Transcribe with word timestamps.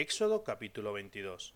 Éxodo 0.00 0.44
capítulo 0.44 0.94
22. 0.94 1.52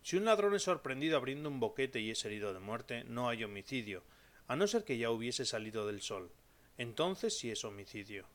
Si 0.00 0.16
un 0.16 0.24
ladrón 0.24 0.54
es 0.54 0.62
sorprendido 0.62 1.16
abriendo 1.16 1.48
un 1.48 1.58
boquete 1.58 1.98
y 1.98 2.12
es 2.12 2.24
herido 2.24 2.54
de 2.54 2.60
muerte, 2.60 3.02
no 3.02 3.28
hay 3.28 3.42
homicidio, 3.42 4.04
a 4.46 4.54
no 4.54 4.68
ser 4.68 4.84
que 4.84 4.96
ya 4.96 5.10
hubiese 5.10 5.44
salido 5.44 5.84
del 5.88 6.00
sol. 6.00 6.30
Entonces 6.78 7.36
sí 7.36 7.50
es 7.50 7.64
homicidio. 7.64 8.28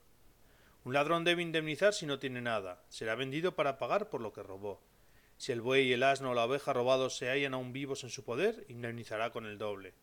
Un 0.83 0.91
ladrón 0.91 1.23
debe 1.23 1.41
indemnizar 1.41 1.93
si 1.93 2.05
no 2.05 2.19
tiene 2.19 2.41
nada, 2.41 2.83
será 2.89 3.15
vendido 3.15 3.55
para 3.55 3.77
pagar 3.77 4.09
por 4.09 4.19
lo 4.19 4.33
que 4.33 4.43
robó. 4.43 4.81
Si 5.37 5.53
el 5.53 5.61
buey, 5.61 5.93
el 5.93 6.03
asno 6.03 6.31
o 6.31 6.33
la 6.33 6.43
oveja 6.43 6.73
robados 6.73 7.15
se 7.15 7.29
hallan 7.29 7.53
aún 7.53 7.71
vivos 7.71 8.03
en 8.03 8.09
su 8.09 8.25
poder, 8.25 8.65
indemnizará 8.67 9.31
con 9.31 9.45
el 9.45 9.57
doble. 9.57 9.93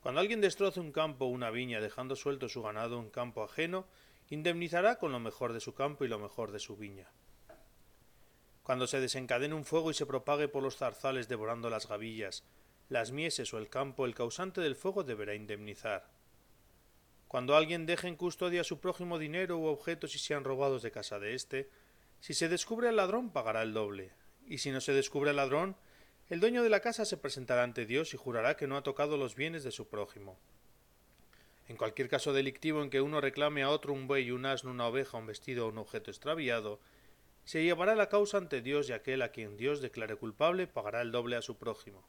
Cuando 0.00 0.22
alguien 0.22 0.40
destroce 0.40 0.80
un 0.80 0.92
campo 0.92 1.26
o 1.26 1.28
una 1.28 1.50
viña 1.50 1.82
dejando 1.82 2.16
suelto 2.16 2.48
su 2.48 2.62
ganado 2.62 3.00
en 3.00 3.10
campo 3.10 3.44
ajeno, 3.44 3.86
indemnizará 4.30 4.96
con 4.96 5.12
lo 5.12 5.20
mejor 5.20 5.52
de 5.52 5.60
su 5.60 5.74
campo 5.74 6.06
y 6.06 6.08
lo 6.08 6.18
mejor 6.18 6.52
de 6.52 6.58
su 6.58 6.78
viña. 6.78 7.10
Cuando 8.66 8.88
se 8.88 8.98
desencadene 8.98 9.54
un 9.54 9.64
fuego 9.64 9.92
y 9.92 9.94
se 9.94 10.06
propague 10.06 10.48
por 10.48 10.60
los 10.60 10.76
zarzales 10.76 11.28
devorando 11.28 11.70
las 11.70 11.86
gavillas, 11.86 12.42
las 12.88 13.12
mieses 13.12 13.54
o 13.54 13.58
el 13.58 13.68
campo, 13.68 14.06
el 14.06 14.16
causante 14.16 14.60
del 14.60 14.74
fuego 14.74 15.04
deberá 15.04 15.36
indemnizar. 15.36 16.10
Cuando 17.28 17.54
alguien 17.54 17.86
deje 17.86 18.08
en 18.08 18.16
custodia 18.16 18.62
a 18.62 18.64
su 18.64 18.80
prójimo 18.80 19.20
dinero 19.20 19.56
u 19.56 19.66
objetos 19.66 20.16
y 20.16 20.18
sean 20.18 20.42
robados 20.42 20.82
de 20.82 20.90
casa 20.90 21.20
de 21.20 21.36
éste, 21.36 21.70
si 22.18 22.34
se 22.34 22.48
descubre 22.48 22.88
al 22.88 22.96
ladrón 22.96 23.30
pagará 23.30 23.62
el 23.62 23.72
doble, 23.72 24.10
y 24.48 24.58
si 24.58 24.72
no 24.72 24.80
se 24.80 24.92
descubre 24.92 25.30
al 25.30 25.36
ladrón, 25.36 25.76
el 26.28 26.40
dueño 26.40 26.64
de 26.64 26.70
la 26.70 26.80
casa 26.80 27.04
se 27.04 27.18
presentará 27.18 27.62
ante 27.62 27.86
Dios 27.86 28.14
y 28.14 28.16
jurará 28.16 28.56
que 28.56 28.66
no 28.66 28.76
ha 28.76 28.82
tocado 28.82 29.16
los 29.16 29.36
bienes 29.36 29.62
de 29.62 29.70
su 29.70 29.86
prójimo. 29.86 30.40
En 31.68 31.76
cualquier 31.76 32.08
caso 32.08 32.32
delictivo 32.32 32.82
en 32.82 32.90
que 32.90 33.00
uno 33.00 33.20
reclame 33.20 33.62
a 33.62 33.70
otro 33.70 33.92
un 33.92 34.08
buey, 34.08 34.32
un 34.32 34.44
asno, 34.44 34.72
una 34.72 34.88
oveja, 34.88 35.18
un 35.18 35.26
vestido 35.26 35.66
o 35.66 35.68
un 35.68 35.78
objeto 35.78 36.10
extraviado, 36.10 36.80
se 37.46 37.62
llevará 37.62 37.94
la 37.94 38.08
causa 38.08 38.38
ante 38.38 38.60
Dios 38.60 38.88
y 38.88 38.92
aquel 38.92 39.22
a 39.22 39.30
quien 39.30 39.56
Dios 39.56 39.80
declare 39.80 40.16
culpable 40.16 40.66
pagará 40.66 41.00
el 41.00 41.12
doble 41.12 41.36
a 41.36 41.42
su 41.42 41.56
prójimo. 41.56 42.04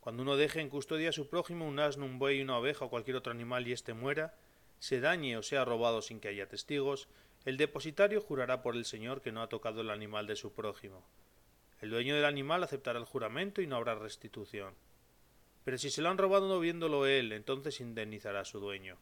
Cuando 0.00 0.24
uno 0.24 0.36
deje 0.36 0.60
en 0.60 0.70
custodia 0.70 1.10
a 1.10 1.12
su 1.12 1.28
prójimo 1.28 1.68
un 1.68 1.78
asno, 1.78 2.04
un 2.04 2.18
buey, 2.18 2.42
una 2.42 2.58
oveja 2.58 2.84
o 2.84 2.90
cualquier 2.90 3.16
otro 3.16 3.30
animal 3.30 3.68
y 3.68 3.72
éste 3.72 3.94
muera, 3.94 4.34
se 4.80 4.98
dañe 4.98 5.36
o 5.36 5.44
sea 5.44 5.64
robado 5.64 6.02
sin 6.02 6.18
que 6.18 6.26
haya 6.26 6.48
testigos, 6.48 7.08
el 7.44 7.56
depositario 7.58 8.20
jurará 8.20 8.60
por 8.60 8.74
el 8.74 8.86
Señor 8.86 9.22
que 9.22 9.30
no 9.30 9.40
ha 9.40 9.48
tocado 9.48 9.82
el 9.82 9.90
animal 9.90 10.26
de 10.26 10.34
su 10.34 10.52
prójimo. 10.52 11.06
El 11.80 11.90
dueño 11.90 12.16
del 12.16 12.24
animal 12.24 12.64
aceptará 12.64 12.98
el 12.98 13.04
juramento 13.04 13.62
y 13.62 13.68
no 13.68 13.76
habrá 13.76 13.94
restitución. 13.94 14.74
Pero 15.62 15.78
si 15.78 15.90
se 15.90 16.02
lo 16.02 16.08
han 16.08 16.18
robado 16.18 16.48
no 16.48 16.58
viéndolo 16.58 17.06
él, 17.06 17.30
entonces 17.30 17.80
indemnizará 17.80 18.40
a 18.40 18.44
su 18.44 18.58
dueño. 18.58 18.98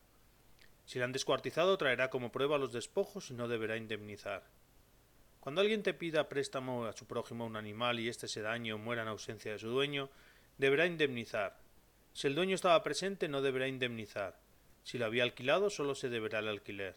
Si 0.84 0.98
le 0.98 1.06
han 1.06 1.12
descuartizado, 1.12 1.78
traerá 1.78 2.11
como 2.11 2.30
prueba 2.30 2.58
los 2.58 2.75
despojos 2.75 3.30
y 3.30 3.34
no 3.34 3.48
deberá 3.48 3.78
indemnizar. 3.78 4.45
Cuando 5.47 5.61
alguien 5.61 5.84
te 5.84 5.94
pida 5.94 6.28
préstamo 6.28 6.86
a 6.86 6.92
su 6.92 7.06
prójimo 7.06 7.47
un 7.47 7.55
animal 7.55 8.00
y 8.00 8.08
éste 8.08 8.27
se 8.27 8.42
dañe 8.42 8.72
o 8.72 8.78
muera 8.78 9.02
en 9.02 9.08
ausencia 9.08 9.52
de 9.52 9.61
su 9.61 9.69
dueño, 9.69 10.11
deberá 10.58 10.86
indemnizar. 10.86 11.56
Si 12.14 12.27
el 12.27 12.34
dueño 12.34 12.56
estaba 12.56 12.83
presente, 12.83 13.28
no 13.28 13.41
deberá 13.41 13.69
indemnizar. 13.69 14.41
Si 14.83 14.98
lo 14.98 15.06
había 15.06 15.22
alquilado, 15.22 15.70
solo 15.70 15.94
se 15.94 16.08
deberá 16.08 16.41
el 16.41 16.48
alquiler. 16.48 16.97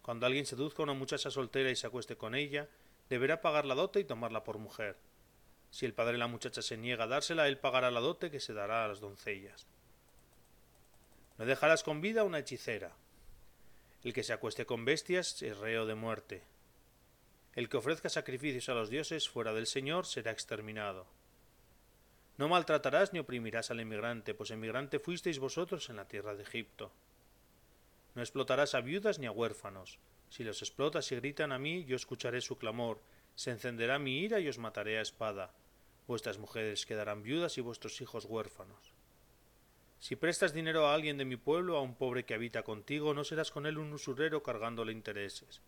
Cuando 0.00 0.24
alguien 0.24 0.46
seduzca 0.46 0.80
a 0.80 0.84
una 0.84 0.94
muchacha 0.94 1.30
soltera 1.30 1.70
y 1.70 1.76
se 1.76 1.86
acueste 1.86 2.16
con 2.16 2.34
ella, 2.34 2.66
deberá 3.10 3.42
pagar 3.42 3.66
la 3.66 3.74
dote 3.74 4.00
y 4.00 4.04
tomarla 4.04 4.42
por 4.42 4.56
mujer. 4.56 4.96
Si 5.70 5.84
el 5.84 5.92
padre 5.92 6.12
de 6.12 6.20
la 6.20 6.28
muchacha 6.28 6.62
se 6.62 6.78
niega 6.78 7.04
a 7.04 7.08
dársela, 7.08 7.46
él 7.46 7.58
pagará 7.58 7.90
la 7.90 8.00
dote 8.00 8.30
que 8.30 8.40
se 8.40 8.54
dará 8.54 8.86
a 8.86 8.88
las 8.88 9.00
doncellas. 9.00 9.66
No 11.36 11.44
dejarás 11.44 11.82
con 11.82 12.00
vida 12.00 12.22
a 12.22 12.24
una 12.24 12.38
hechicera. 12.38 12.96
El 14.02 14.14
que 14.14 14.24
se 14.24 14.32
acueste 14.32 14.64
con 14.64 14.86
bestias 14.86 15.42
es 15.42 15.58
reo 15.58 15.84
de 15.84 15.94
muerte. 15.94 16.42
El 17.58 17.68
que 17.68 17.76
ofrezca 17.76 18.08
sacrificios 18.08 18.68
a 18.68 18.74
los 18.74 18.88
dioses 18.88 19.28
fuera 19.28 19.52
del 19.52 19.66
Señor 19.66 20.06
será 20.06 20.30
exterminado. 20.30 21.08
No 22.36 22.46
maltratarás 22.46 23.12
ni 23.12 23.18
oprimirás 23.18 23.72
al 23.72 23.80
emigrante, 23.80 24.32
pues 24.32 24.52
emigrante 24.52 25.00
fuisteis 25.00 25.40
vosotros 25.40 25.90
en 25.90 25.96
la 25.96 26.06
tierra 26.06 26.36
de 26.36 26.44
Egipto. 26.44 26.92
No 28.14 28.22
explotarás 28.22 28.76
a 28.76 28.80
viudas 28.80 29.18
ni 29.18 29.26
a 29.26 29.32
huérfanos. 29.32 29.98
Si 30.30 30.44
los 30.44 30.62
explotas 30.62 31.10
y 31.10 31.16
gritan 31.16 31.50
a 31.50 31.58
mí, 31.58 31.84
yo 31.84 31.96
escucharé 31.96 32.40
su 32.42 32.58
clamor, 32.58 33.00
se 33.34 33.50
encenderá 33.50 33.98
mi 33.98 34.20
ira 34.20 34.38
y 34.38 34.46
os 34.46 34.58
mataré 34.58 34.98
a 34.98 35.02
espada. 35.02 35.52
Vuestras 36.06 36.38
mujeres 36.38 36.86
quedarán 36.86 37.24
viudas 37.24 37.58
y 37.58 37.60
vuestros 37.60 38.00
hijos 38.00 38.24
huérfanos. 38.24 38.92
Si 39.98 40.14
prestas 40.14 40.54
dinero 40.54 40.86
a 40.86 40.94
alguien 40.94 41.18
de 41.18 41.24
mi 41.24 41.34
pueblo, 41.34 41.76
a 41.76 41.82
un 41.82 41.96
pobre 41.96 42.24
que 42.24 42.34
habita 42.34 42.62
contigo, 42.62 43.14
no 43.14 43.24
serás 43.24 43.50
con 43.50 43.66
él 43.66 43.78
un 43.78 43.92
usurero 43.92 44.44
cargándole 44.44 44.92
intereses. 44.92 45.60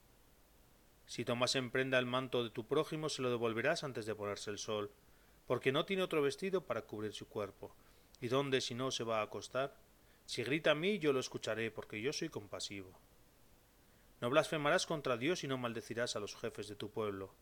Si 1.11 1.25
tomas 1.25 1.57
en 1.57 1.73
prenda 1.73 1.99
el 1.99 2.07
manto 2.07 2.45
de 2.45 2.51
tu 2.51 2.69
prójimo, 2.69 3.09
se 3.09 3.21
lo 3.21 3.31
devolverás 3.31 3.83
antes 3.83 4.07
de 4.07 4.15
ponerse 4.15 4.49
el 4.49 4.59
sol, 4.59 4.93
porque 5.49 5.73
no 5.73 5.85
tiene 5.85 6.05
otro 6.05 6.23
vestido 6.23 6.61
para 6.61 6.83
cubrir 6.83 7.13
su 7.15 7.29
cuerpo. 7.29 7.75
¿Y 8.21 8.29
dónde 8.29 8.61
si 8.61 8.77
no 8.77 8.93
se 8.93 9.03
va 9.03 9.19
a 9.19 9.25
acostar? 9.25 9.75
Si 10.25 10.45
grita 10.45 10.71
a 10.71 10.77
mí, 10.77 11.01
yo 11.01 11.13
lo 11.13 11.19
escucharé, 11.19 11.73
porque 11.73 12.01
yo 12.01 12.13
soy 12.13 12.29
compasivo. 12.29 12.97
No 14.21 14.31
blasfemarás 14.31 14.87
contra 14.87 15.17
Dios 15.17 15.43
y 15.43 15.49
no 15.49 15.59
maldecirás 15.59 16.15
a 16.15 16.21
los 16.21 16.37
jefes 16.37 16.69
de 16.69 16.77
tu 16.77 16.91
pueblo. 16.91 17.35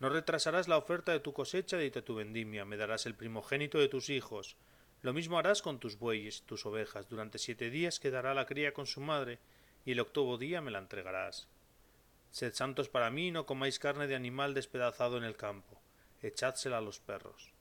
No 0.00 0.08
retrasarás 0.08 0.66
la 0.66 0.78
oferta 0.78 1.12
de 1.12 1.20
tu 1.20 1.34
cosecha 1.34 1.76
y 1.82 1.90
de 1.90 2.00
tu 2.00 2.14
vendimia, 2.14 2.64
me 2.64 2.78
darás 2.78 3.04
el 3.04 3.14
primogénito 3.14 3.76
de 3.80 3.88
tus 3.88 4.08
hijos. 4.08 4.56
Lo 5.02 5.12
mismo 5.12 5.38
harás 5.38 5.60
con 5.60 5.78
tus 5.78 5.98
bueyes 5.98 6.38
y 6.38 6.46
tus 6.46 6.64
ovejas. 6.64 7.06
Durante 7.10 7.38
siete 7.38 7.68
días 7.68 8.00
quedará 8.00 8.32
la 8.32 8.46
cría 8.46 8.72
con 8.72 8.86
su 8.86 9.02
madre, 9.02 9.40
y 9.84 9.92
el 9.92 10.00
octavo 10.00 10.38
día 10.38 10.62
me 10.62 10.70
la 10.70 10.78
entregarás. 10.78 11.51
Sed 12.32 12.54
santos 12.54 12.88
para 12.88 13.10
mí, 13.10 13.30
no 13.30 13.44
comáis 13.44 13.78
carne 13.78 14.06
de 14.06 14.16
animal 14.16 14.54
despedazado 14.54 15.18
en 15.18 15.24
el 15.24 15.36
campo, 15.36 15.82
echadsela 16.22 16.78
a 16.78 16.80
los 16.80 16.98
perros. 16.98 17.51